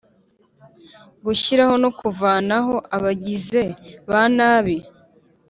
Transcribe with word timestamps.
gushyiraho 1.25 1.75
no 1.83 1.89
kuvanaho 1.99 2.75
abagize 2.95 3.61
ba 4.09 4.21
nabi 4.37 4.75